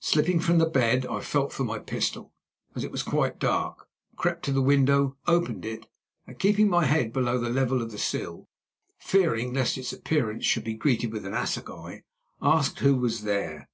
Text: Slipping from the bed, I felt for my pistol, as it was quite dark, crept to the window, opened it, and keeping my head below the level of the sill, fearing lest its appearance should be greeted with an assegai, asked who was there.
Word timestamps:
Slipping 0.00 0.40
from 0.40 0.58
the 0.58 0.66
bed, 0.68 1.06
I 1.06 1.20
felt 1.20 1.52
for 1.52 1.62
my 1.62 1.78
pistol, 1.78 2.32
as 2.74 2.82
it 2.82 2.90
was 2.90 3.04
quite 3.04 3.38
dark, 3.38 3.88
crept 4.16 4.44
to 4.46 4.52
the 4.52 4.60
window, 4.60 5.16
opened 5.28 5.64
it, 5.64 5.86
and 6.26 6.36
keeping 6.36 6.68
my 6.68 6.84
head 6.84 7.12
below 7.12 7.38
the 7.38 7.48
level 7.48 7.80
of 7.80 7.92
the 7.92 7.96
sill, 7.98 8.48
fearing 8.98 9.52
lest 9.54 9.78
its 9.78 9.92
appearance 9.92 10.44
should 10.44 10.64
be 10.64 10.74
greeted 10.74 11.12
with 11.12 11.24
an 11.24 11.32
assegai, 11.32 12.02
asked 12.42 12.80
who 12.80 12.96
was 12.96 13.22
there. 13.22 13.68